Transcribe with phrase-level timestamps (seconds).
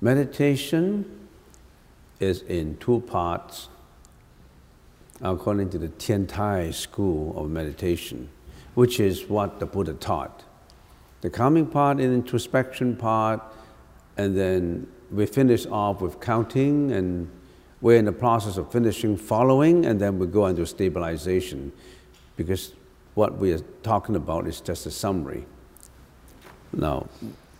[0.00, 1.28] Meditation
[2.20, 3.68] is in two parts
[5.22, 8.28] according to the Tian Tai school of meditation,
[8.74, 10.44] which is what the Buddha taught.
[11.22, 13.40] The calming part is introspection part,
[14.18, 17.30] and then we finish off with counting, and
[17.80, 21.72] we're in the process of finishing following, and then we go into stabilization,
[22.36, 22.74] because
[23.14, 25.46] what we are talking about is just a summary.
[26.74, 27.06] Now,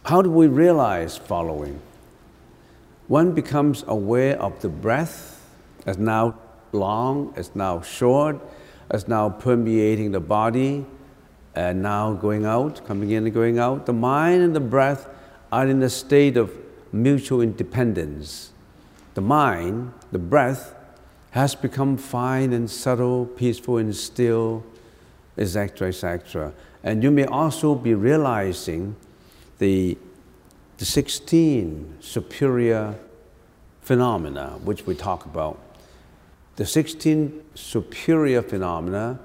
[0.04, 1.80] how do we realize following?
[3.08, 5.46] One becomes aware of the breath
[5.86, 6.38] as now
[6.72, 8.40] long, as now short,
[8.90, 10.84] as now permeating the body,
[11.54, 13.86] and now going out, coming in and going out.
[13.86, 15.08] The mind and the breath
[15.50, 16.52] are in a state of
[16.92, 18.52] mutual independence.
[19.14, 20.74] The mind, the breath,
[21.30, 24.64] has become fine and subtle, peaceful and still,
[25.38, 26.52] etc., etc.
[26.82, 28.96] And you may also be realizing
[29.58, 29.96] the,
[30.78, 32.98] the 16 superior
[33.80, 35.58] phenomena which we talk about.
[36.56, 39.18] The 16 superior phenomena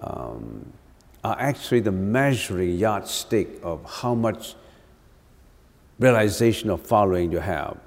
[0.00, 0.72] um,
[1.22, 4.54] are actually the measuring yardstick of how much
[5.98, 7.78] realization of following you have,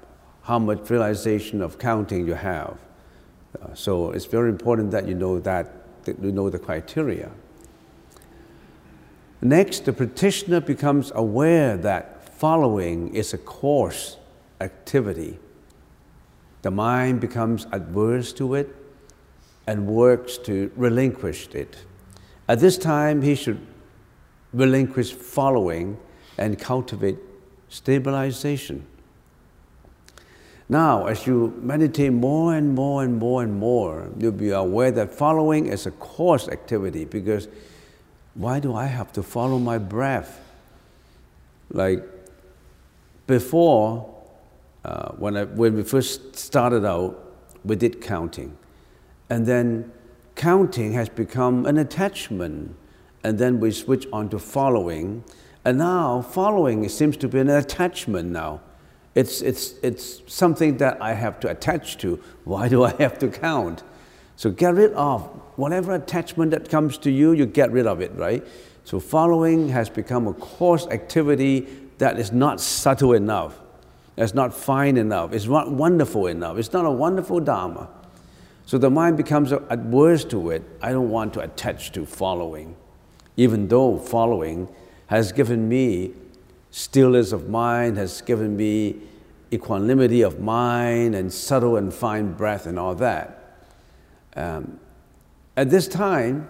[0.42, 2.78] how much realization of counting you have.
[3.60, 7.30] Uh, so it's very important that you know that, that you know the criteria.
[9.40, 14.16] Next, the practitioner becomes aware that following is a coarse
[14.60, 15.36] activity.
[16.62, 18.74] The mind becomes adverse to it
[19.66, 21.76] and works to relinquish it.
[22.48, 23.60] At this time, he should
[24.52, 25.98] relinquish following
[26.38, 27.18] and cultivate
[27.68, 28.86] stabilization.
[30.68, 35.12] Now, as you meditate more and more and more and more, you'll be aware that
[35.12, 37.48] following is a coarse activity because
[38.34, 40.40] why do I have to follow my breath?
[41.70, 42.04] Like
[43.28, 44.12] before,
[44.84, 48.56] uh, when, I, when we first started out, we did counting.
[49.30, 49.92] And then
[50.34, 52.74] counting has become an attachment.
[53.22, 55.22] And then we switch on to following.
[55.64, 58.62] And now following seems to be an attachment now.
[59.14, 62.22] It's, it's, it's something that I have to attach to.
[62.44, 63.82] Why do I have to count?
[64.36, 65.22] So get rid of
[65.56, 68.46] whatever attachment that comes to you, you get rid of it, right?
[68.84, 71.66] So following has become a coarse activity
[71.98, 73.58] that is not subtle enough.
[74.16, 75.32] that's not fine enough.
[75.32, 76.58] It's not wonderful enough.
[76.58, 77.88] It's not a wonderful Dharma.
[78.66, 80.62] So the mind becomes adverse to it.
[80.82, 82.76] I don't want to attach to following,
[83.36, 84.68] even though following
[85.06, 86.12] has given me
[86.70, 88.96] stillness of mind, has given me
[89.50, 93.64] equanimity of mind, and subtle and fine breath, and all that.
[94.36, 94.78] Um,
[95.56, 96.48] at this time,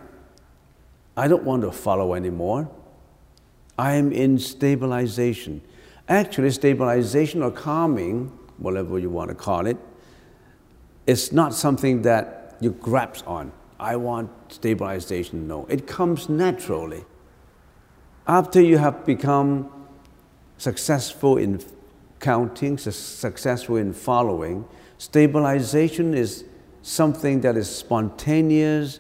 [1.17, 2.69] I don't want to follow anymore.
[3.79, 5.63] I am in stabilization.
[6.09, 9.79] Actually, stabilization or calming, whatever you want to call it, it,
[11.07, 13.53] is not something that you grasp on.
[13.79, 15.47] I want stabilization.
[15.47, 17.05] No, it comes naturally.
[18.27, 19.71] After you have become
[20.59, 21.63] successful in
[22.19, 24.67] counting, successful in following,
[24.99, 26.45] stabilization is
[26.83, 28.99] something that is spontaneous,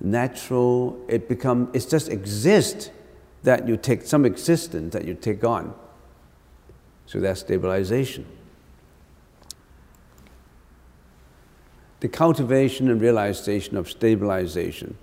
[0.00, 1.00] natural.
[1.08, 2.90] It become it just exists
[3.46, 5.72] that you take some existence that you take on.
[7.06, 8.26] So that's stabilization.
[12.00, 14.98] The cultivation and realization of stabilization.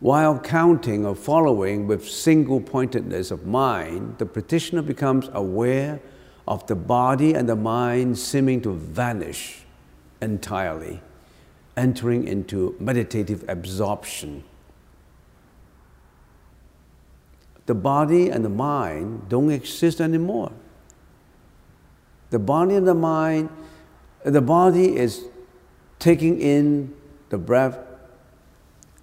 [0.00, 6.00] While counting or following with single pointedness of mind, the practitioner becomes aware
[6.46, 9.64] of the body and the mind seeming to vanish
[10.20, 11.00] entirely
[11.78, 14.44] entering into meditative absorption.
[17.68, 20.52] The body and the mind don't exist anymore.
[22.30, 23.50] The body and the mind,
[24.24, 25.26] the body is
[25.98, 26.94] taking in
[27.28, 27.76] the breath,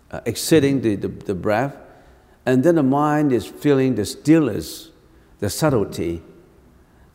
[0.09, 1.77] uh, the, the, the breath,
[2.44, 4.89] and then the mind is feeling the stillness,
[5.41, 6.23] the subtlety,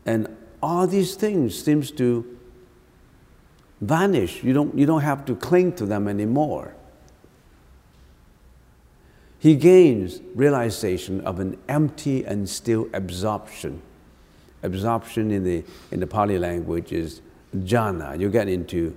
[0.06, 0.29] and
[0.62, 2.38] all these things seems to
[3.81, 4.44] vanish.
[4.44, 6.76] You don't, you don't have to cling to them anymore.
[9.41, 13.81] He gains realization of an empty and still absorption.
[14.63, 17.23] Absorption in the, in the Pali language is
[17.57, 18.21] jhana.
[18.21, 18.95] You get into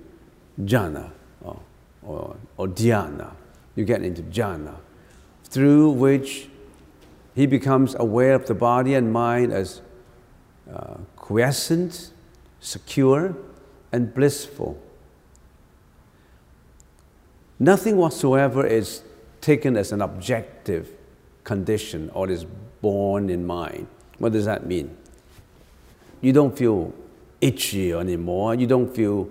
[0.60, 1.10] jhana
[1.40, 1.58] or,
[2.02, 3.32] or, or dhyana.
[3.74, 4.74] You get into jhana,
[5.44, 6.50] through which
[7.34, 9.80] he becomes aware of the body and mind as
[10.70, 12.10] uh, quiescent,
[12.60, 13.34] secure,
[13.90, 14.78] and blissful.
[17.58, 19.02] Nothing whatsoever is
[19.44, 20.90] taken as an objective
[21.44, 22.46] condition or is
[22.80, 23.86] born in mind.
[24.18, 24.96] What does that mean?
[26.22, 26.94] You don't feel
[27.42, 28.54] itchy anymore.
[28.54, 29.28] You don't feel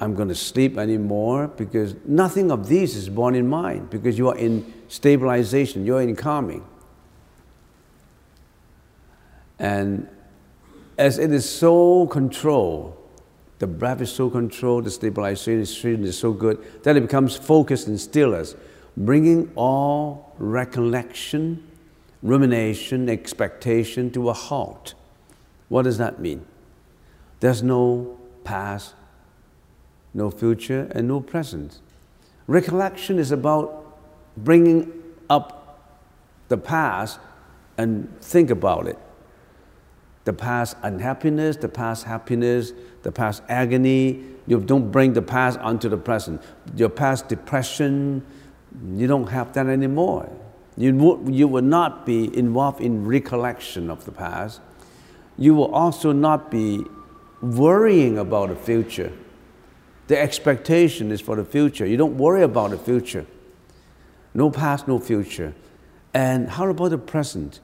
[0.00, 4.28] I'm going to sleep anymore because nothing of these is born in mind because you
[4.28, 6.66] are in stabilization, you're in calming.
[9.60, 10.08] And
[10.98, 12.96] as it is so controlled,
[13.58, 17.98] the breath is so controlled, the stabilization is so good, that it becomes focused and
[17.98, 18.54] stillness,
[18.96, 21.62] bringing all recollection,
[22.22, 24.94] rumination, expectation to a halt.
[25.68, 26.46] What does that mean?
[27.40, 28.94] There's no past,
[30.14, 31.80] no future, and no present.
[32.46, 33.98] Recollection is about
[34.36, 34.92] bringing
[35.28, 35.92] up
[36.48, 37.18] the past
[37.76, 38.98] and think about it.
[40.24, 42.72] The past unhappiness, the past happiness,
[43.02, 44.24] the past agony.
[44.46, 46.42] You don't bring the past onto the present.
[46.76, 48.24] Your past depression,
[48.94, 50.30] you don't have that anymore.
[50.76, 54.60] You, would, you will not be involved in recollection of the past.
[55.38, 56.84] You will also not be
[57.40, 59.12] worrying about the future.
[60.08, 61.86] The expectation is for the future.
[61.86, 63.26] You don't worry about the future.
[64.34, 65.54] No past, no future.
[66.12, 67.60] And how about the present?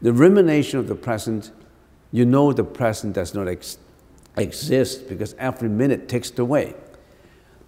[0.00, 1.50] The rumination of the present,
[2.12, 3.78] you know the present does not ex-
[4.36, 6.74] exist because every minute takes away.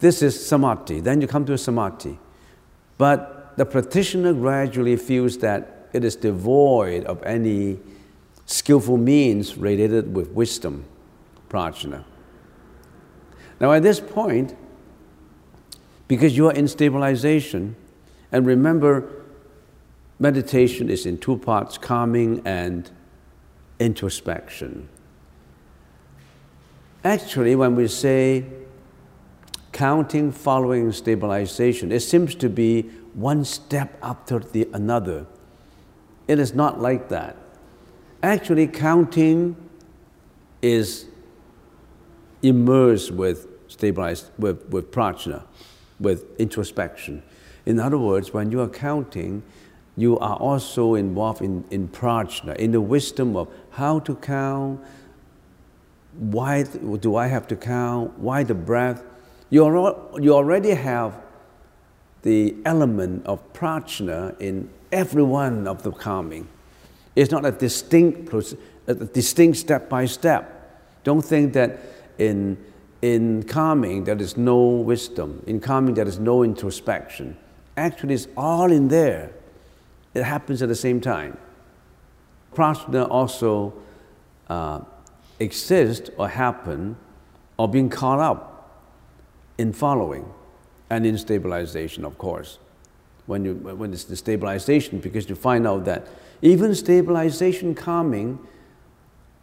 [0.01, 1.01] This is samadhi.
[1.01, 2.19] Then you come to samadhi.
[2.99, 7.79] But the practitioner gradually feels that it is devoid of any
[8.47, 10.85] skillful means related with wisdom,
[11.49, 12.05] prajna.
[13.61, 14.57] Now, at this point,
[16.09, 17.77] because you are in stabilization,
[18.33, 19.23] and remember,
[20.19, 22.91] meditation is in two parts calming and
[23.79, 24.89] introspection.
[27.05, 28.45] Actually, when we say
[29.81, 32.83] counting following stabilization, it seems to be
[33.15, 35.25] one step after the another.
[36.29, 37.35] It is not like that.
[38.23, 39.57] Actually, counting
[40.61, 41.07] is
[42.43, 45.45] immersed with stabilized, with, with prajna,
[45.99, 47.23] with introspection.
[47.65, 49.43] In other words, when you are counting,
[49.97, 54.79] you are also involved in, in prajna, in the wisdom of how to count,
[56.19, 59.03] why do I have to count, why the breath.
[59.51, 61.21] You, are, you already have
[62.23, 66.49] the element of prajna in every one of the calming.
[67.17, 68.33] It's not a distinct,
[68.87, 70.57] a distinct step by step.
[71.03, 71.81] Don't think that
[72.19, 72.57] in,
[73.03, 75.43] in calming there is no wisdom.
[75.47, 77.37] In calming there is no introspection.
[77.77, 79.33] Actually, it's all in there.
[80.15, 81.37] It happens at the same time.
[82.55, 83.73] Prajna also
[84.49, 84.81] uh,
[85.39, 86.97] exists or happen
[87.57, 88.50] or being caught up
[89.61, 90.25] in following
[90.89, 92.59] and in stabilization, of course.
[93.27, 96.09] When, you, when it's the stabilization, because you find out that
[96.43, 98.39] even stabilization, calming,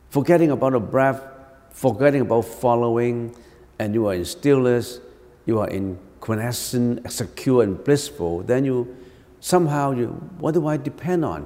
[0.09, 1.21] forgetting about a breath,
[1.69, 3.35] forgetting about following,
[3.77, 4.99] and you are in stillness,
[5.45, 8.97] you are in quiescent, secure, and blissful, then you
[9.39, 10.07] somehow you,
[10.39, 11.45] what do I depend on?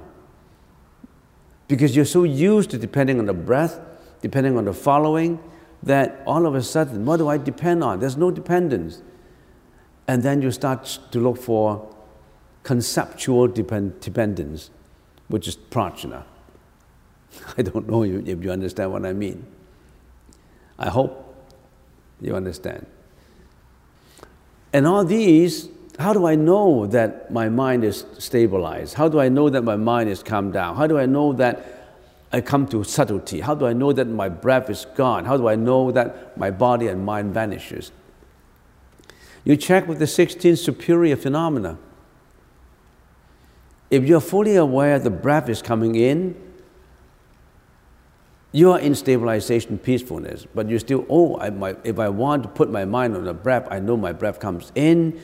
[1.68, 3.80] Because you're so used to depending on the breath,
[4.22, 5.40] depending on the following,
[5.84, 8.00] that all of a sudden, what do I depend on?
[8.00, 9.02] There's no dependence.
[10.08, 11.88] And then you start to look for
[12.64, 14.70] conceptual depend- dependence
[15.32, 16.24] which is prajna.
[17.58, 19.46] I don't know if you understand what I mean.
[20.78, 21.36] I hope
[22.20, 22.86] you understand.
[24.74, 28.96] And all these, how do I know that my mind is stabilized?
[28.96, 30.76] How do I know that my mind is calmed down?
[30.76, 31.81] How do I know that
[32.34, 33.42] I come to subtlety?
[33.42, 35.26] How do I know that my breath is gone?
[35.26, 37.92] How do I know that my body and mind vanishes?
[39.44, 41.78] You check with the 16 superior phenomena.
[43.90, 46.36] If you're fully aware the breath is coming in,
[48.54, 52.50] you are in stabilization, peacefulness, but you still, oh, I, my, if I want to
[52.50, 55.22] put my mind on the breath, I know my breath comes in,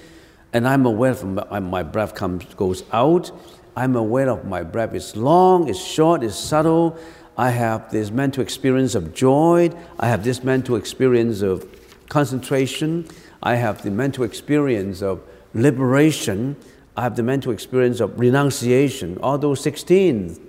[0.53, 3.31] and I'm aware of my, my breath comes, goes out.
[3.77, 6.97] I'm aware of my breath It's long, it's short, it's subtle.
[7.37, 9.69] I have this mental experience of joy.
[9.99, 11.63] I have this mental experience of
[12.09, 13.05] concentration.
[13.43, 15.21] I have the mental experience of
[15.53, 16.55] liberation.
[16.95, 19.19] I have the mental experience of renunciation.
[19.21, 20.39] All those 16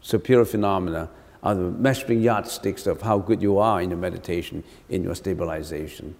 [0.00, 1.08] superior phenomena
[1.44, 6.16] are the measuring yardsticks of how good you are in your meditation, in your stabilization.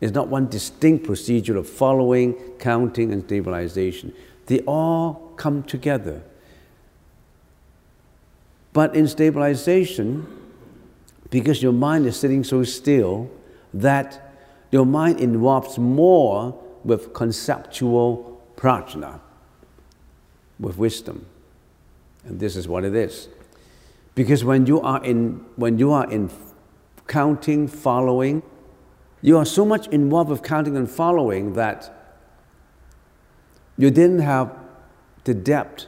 [0.00, 4.14] It's not one distinct procedure of following, counting, and stabilization.
[4.48, 6.22] They all come together.
[8.74, 10.26] But in stabilization,
[11.30, 13.30] because your mind is sitting so still,
[13.72, 14.34] that
[14.70, 19.20] your mind involves more with conceptual prajna,
[20.60, 21.24] with wisdom.
[22.24, 23.28] And this is what it is.
[24.14, 26.28] Because when you are in, when you are in
[27.08, 28.42] counting, following.
[29.20, 31.97] You are so much involved with counting and following that
[33.78, 34.54] you didn't have
[35.24, 35.86] the depth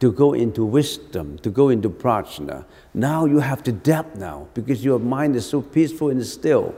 [0.00, 2.64] to go into wisdom, to go into prajna.
[2.92, 6.74] Now you have the depth now because your mind is so peaceful and still.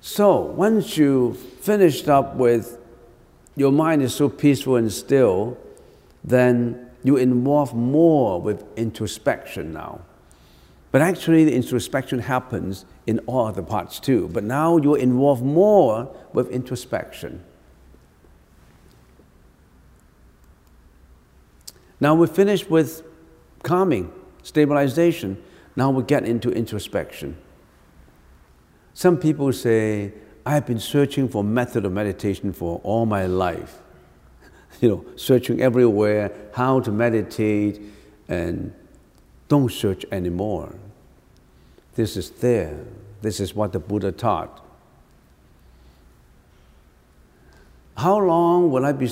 [0.00, 2.78] So once you finished up with
[3.56, 5.56] your mind is so peaceful and still,
[6.22, 10.00] then you involve more with introspection now.
[10.90, 14.28] But actually, the introspection happens in all other parts too.
[14.32, 17.42] But now you involve more with introspection.
[22.04, 23.02] Now we're finished with
[23.62, 25.42] calming, stabilization.
[25.74, 27.38] Now we get into introspection.
[28.92, 30.12] Some people say,
[30.44, 33.78] I've been searching for method of meditation for all my life.
[34.82, 37.80] you know, searching everywhere, how to meditate,
[38.28, 38.74] and
[39.48, 40.74] don't search anymore.
[41.94, 42.84] This is there.
[43.22, 44.62] This is what the Buddha taught.
[47.96, 49.10] How long will I be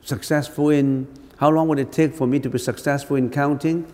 [0.00, 1.19] successful in?
[1.40, 3.90] How long would it take for me to be successful in counting,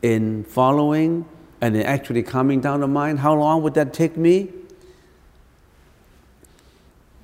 [0.00, 1.26] in following,
[1.60, 3.18] and in actually calming down the mind?
[3.18, 4.52] How long would that take me?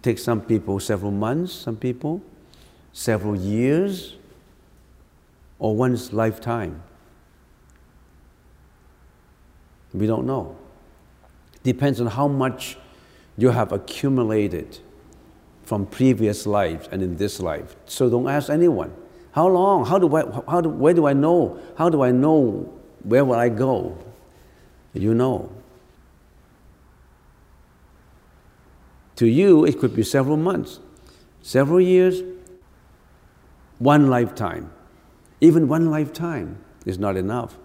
[0.02, 2.20] Take some people several months, some people
[2.92, 4.16] several years,
[5.60, 6.82] or one's lifetime.
[9.94, 10.56] We don't know.
[11.62, 12.76] Depends on how much
[13.36, 14.80] you have accumulated
[15.62, 17.76] from previous lives and in this life.
[17.86, 18.92] So don't ask anyone.
[19.38, 19.86] How long?
[19.86, 21.60] How do I, how do, where do I know?
[21.76, 22.68] How do I know
[23.04, 23.96] where will I go?
[24.94, 25.52] You know.
[29.14, 30.80] To you, it could be several months,
[31.40, 32.22] several years,
[33.78, 34.72] one lifetime.
[35.40, 37.56] Even one lifetime is not enough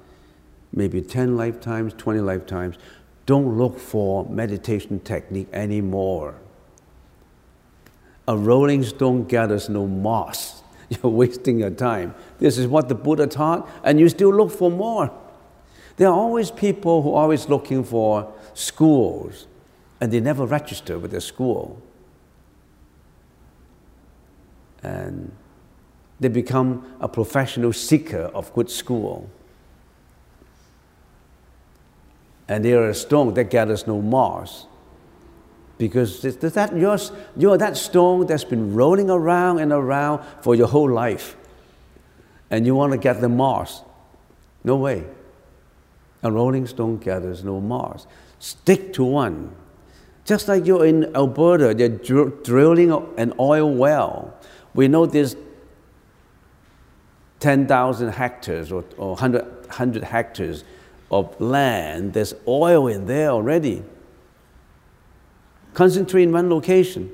[0.73, 2.77] maybe 10 lifetimes, 20 lifetimes.
[3.25, 6.35] Don't look for meditation technique anymore.
[8.27, 10.62] A rolling stone gathers no moss.
[11.03, 12.15] You're wasting your time.
[12.39, 15.11] This is what the Buddha taught, and you still look for more.
[15.97, 19.47] There are always people who are always looking for schools,
[20.01, 21.81] and they never register with the school.
[24.81, 25.31] And
[26.19, 29.29] they become a professional seeker of good school
[32.47, 34.67] and they are a stone that gathers no moss.
[35.77, 36.97] Because that, you're,
[37.35, 41.35] you're that stone that's been rolling around and around for your whole life.
[42.49, 43.81] And you want to get the moss.
[44.63, 45.03] No way.
[46.21, 48.07] A rolling stone gathers no moss.
[48.39, 49.55] Stick to one.
[50.25, 54.33] Just like you're in Alberta, they're dr- drilling an oil well.
[54.73, 55.35] We know this
[57.41, 60.63] 10,000 hectares or, or 100, 100 hectares
[61.11, 63.83] of land, there's oil in there already.
[65.73, 67.11] Concentrate in one location.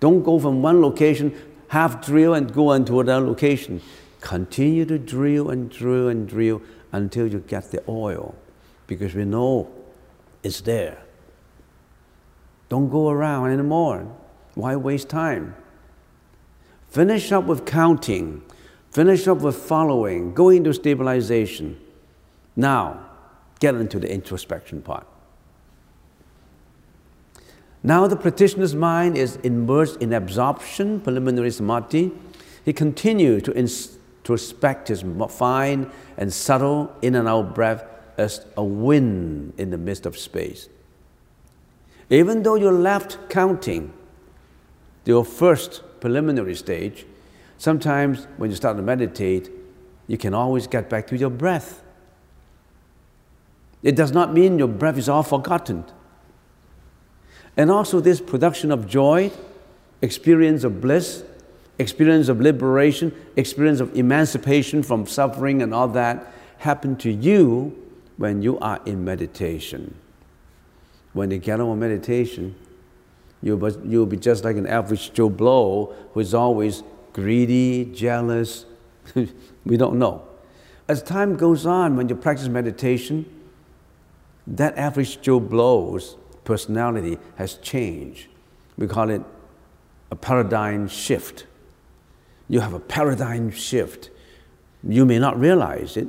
[0.00, 1.34] Don't go from one location,
[1.68, 3.80] half drill and go into another location.
[4.20, 8.34] Continue to drill and drill and drill until you get the oil
[8.86, 9.70] because we know
[10.42, 11.02] it's there.
[12.68, 14.06] Don't go around anymore.
[14.54, 15.54] Why waste time?
[16.88, 18.42] Finish up with counting,
[18.90, 21.78] finish up with following, go into stabilization.
[22.54, 23.06] Now,
[23.60, 25.06] get into the introspection part.
[27.82, 32.12] Now the practitioner's mind is immersed in absorption, preliminary samadhi.
[32.64, 37.84] He continues to introspect his fine and subtle in and out breath
[38.18, 40.68] as a wind in the midst of space.
[42.10, 43.92] Even though you're left counting,
[45.04, 47.06] your first preliminary stage,
[47.58, 49.50] sometimes when you start to meditate,
[50.06, 51.82] you can always get back to your breath.
[53.82, 55.84] It does not mean your breath is all forgotten.
[57.56, 59.32] And also, this production of joy,
[60.02, 61.24] experience of bliss,
[61.78, 67.76] experience of liberation, experience of emancipation from suffering and all that happen to you
[68.16, 69.94] when you are in meditation.
[71.12, 72.54] When you get on meditation,
[73.42, 76.82] you'll, you'll be just like an average Joe Blow who is always
[77.12, 78.66] greedy, jealous.
[79.64, 80.26] we don't know.
[80.88, 83.24] As time goes on, when you practice meditation,
[84.46, 88.28] that average Joe Blow's personality has changed.
[88.78, 89.22] We call it
[90.10, 91.46] a paradigm shift.
[92.48, 94.08] You have a paradigm shift.
[94.82, 96.08] You may not realize it.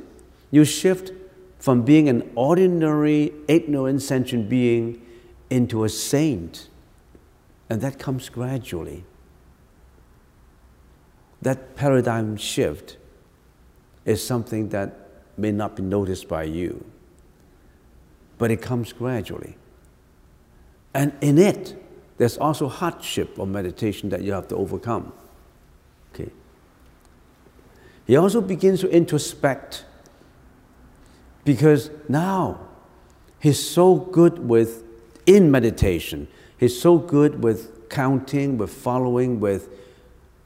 [0.50, 1.12] You shift
[1.58, 5.04] from being an ordinary, ignorant sentient being
[5.50, 6.70] into a saint.
[7.68, 9.04] And that comes gradually.
[11.42, 12.96] That paradigm shift
[14.06, 14.96] is something that
[15.36, 16.84] may not be noticed by you.
[18.38, 19.57] but it comes gradually.
[20.94, 21.76] And in it,
[22.16, 25.12] there's also hardship of meditation that you have to overcome.
[26.12, 26.30] Okay.
[28.06, 29.84] He also begins to introspect
[31.44, 32.60] because now
[33.38, 34.82] he's so good with
[35.26, 36.26] in meditation.
[36.58, 39.68] He's so good with counting, with following, with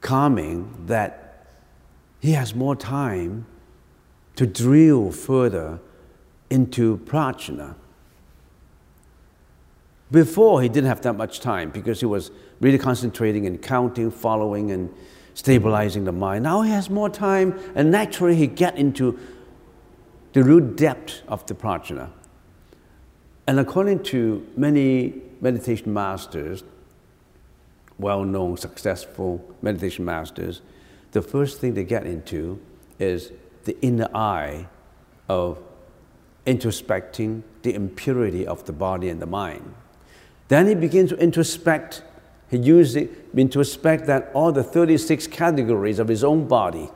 [0.01, 1.47] calming that
[2.19, 3.45] he has more time
[4.35, 5.79] to drill further
[6.49, 7.75] into prajna.
[10.13, 12.29] Before, he didn't have that much time because he was
[12.61, 14.93] really concentrating and counting, following, and
[15.33, 16.43] stabilizing the mind.
[16.43, 19.17] Now he has more time, and naturally he get into
[20.33, 22.11] the root depth of the prajna.
[23.47, 26.63] And according to many meditation masters,
[27.97, 30.61] well-known, successful meditation masters,
[31.13, 32.61] the first thing they get into
[32.99, 33.31] is
[33.63, 34.67] the inner eye
[35.27, 35.59] of
[36.45, 39.73] introspecting the impurity of the body and the mind.
[40.47, 42.01] Then he begins to introspect,
[42.49, 46.89] he uses it, introspect that all the 36 categories of his own body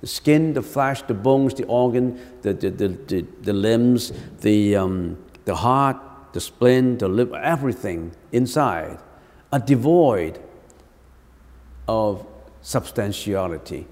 [0.00, 4.74] the skin, the flesh, the bones, the organ, the, the, the, the, the limbs, the,
[4.74, 5.98] um, the heart,
[6.32, 8.98] the spleen, the liver, everything inside
[9.52, 10.40] are devoid
[11.86, 12.26] of
[12.62, 13.86] substantiality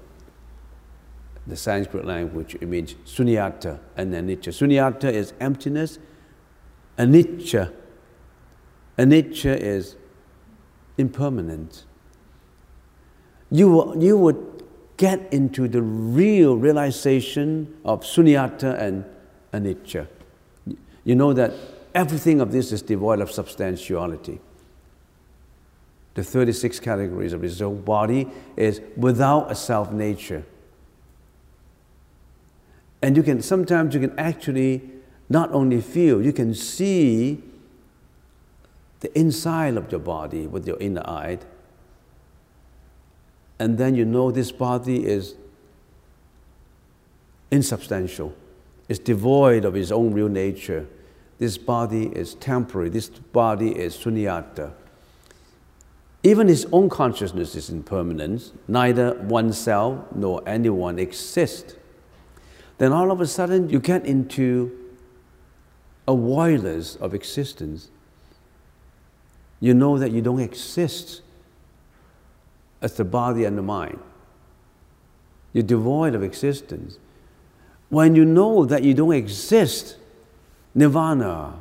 [1.49, 4.49] the Sanskrit language, it means sunyata and anicca.
[4.49, 5.99] Sunyata is emptiness,
[6.97, 7.73] anicca.
[8.99, 9.95] Anicca is
[10.97, 11.85] impermanent.
[13.49, 14.63] You, you would
[14.97, 19.05] get into the real realization of sunyata and
[19.53, 20.07] anicca.
[21.05, 21.53] You know that
[21.95, 24.41] everything of this is devoid of substantiality.
[26.15, 30.43] The 36 categories of own body is without a self nature.
[33.01, 34.81] And you can sometimes you can actually
[35.29, 37.41] not only feel, you can see
[38.99, 41.39] the inside of your body with your inner eye.
[43.59, 45.35] And then you know this body is
[47.51, 48.33] insubstantial,
[48.87, 50.87] it's devoid of its own real nature.
[51.39, 54.73] This body is temporary, this body is sunyata.
[56.21, 61.75] Even his own consciousness is impermanent, neither oneself nor anyone exists
[62.79, 64.71] then all of a sudden you get into
[66.07, 67.91] a wireless of existence.
[69.59, 71.21] You know that you don't exist
[72.81, 73.99] as the body and the mind.
[75.53, 76.97] You're devoid of existence.
[77.89, 79.97] When you know that you don't exist,
[80.75, 81.55] nirvana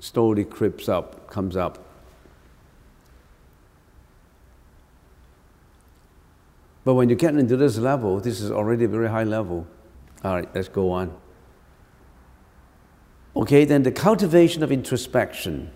[0.00, 1.78] slowly creeps up, comes up.
[6.84, 9.66] But when you get into this level, this is already a very high level.
[10.22, 11.16] All right, let's go on.
[13.34, 15.70] Okay, then the cultivation of introspection.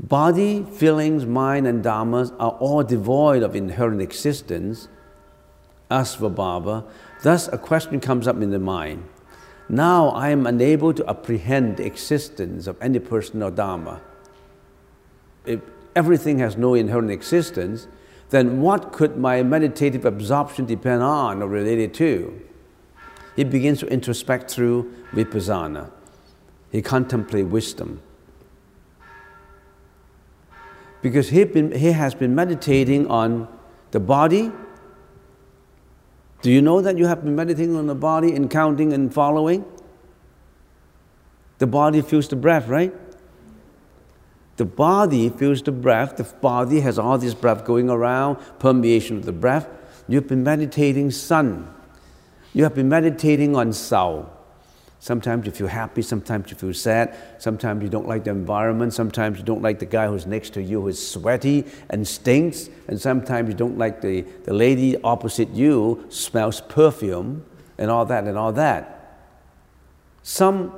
[0.00, 4.88] Body, feelings, mind, and dharmas are all devoid of inherent existence,
[5.90, 6.84] asvabhava.
[7.22, 9.08] Thus, a question comes up in the mind.
[9.68, 14.00] Now I am unable to apprehend the existence of any person or dharma.
[15.46, 15.60] If
[15.94, 17.86] everything has no inherent existence,
[18.30, 22.42] then what could my meditative absorption depend on or related to?
[23.36, 25.90] he begins to introspect through vipassana.
[26.70, 28.02] He contemplates wisdom.
[31.02, 33.48] Because he, been, he has been meditating on
[33.90, 34.52] the body.
[36.40, 39.64] Do you know that you have been meditating on the body and counting and following?
[41.58, 42.94] The body feels the breath, right?
[44.56, 46.16] The body feels the breath.
[46.16, 49.68] The body has all this breath going around, permeation of the breath.
[50.08, 51.72] You've been meditating sun.
[52.52, 54.30] You have been meditating on soul.
[55.02, 59.36] Sometimes you feel happy, sometimes you feel sad, sometimes you don't like the environment, sometimes
[59.36, 63.48] you don't like the guy who's next to you who's sweaty and stinks, and sometimes
[63.48, 67.44] you don't like the, the lady opposite you smells perfume
[67.78, 69.18] and all that and all that.
[70.22, 70.72] Some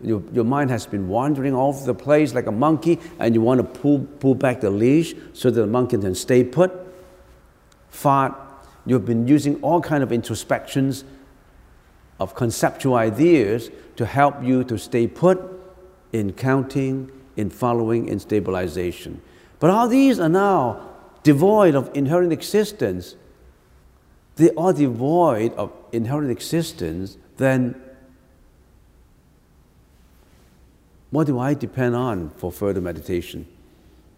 [0.00, 3.40] your, your mind has been wandering all over the place like a monkey, and you
[3.40, 6.72] want to pull, pull back the leash so that the monkey can stay put.
[7.90, 8.34] Fart,
[8.86, 11.04] You've been using all kind of introspections
[12.18, 15.38] of conceptual ideas to help you to stay put
[16.12, 19.20] in counting, in following, in stabilization.
[19.58, 20.88] But all these are now
[21.22, 23.16] devoid of inherent existence.
[24.36, 27.80] They are devoid of inherent existence, then
[31.10, 33.46] what do I depend on for further meditation?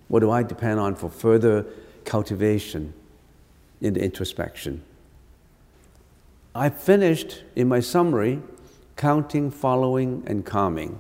[0.09, 1.67] What do I depend on for further
[2.05, 2.95] cultivation?
[3.81, 4.83] in the introspection.
[6.59, 8.43] I finished in my summary
[8.97, 10.99] counting, following, and calming.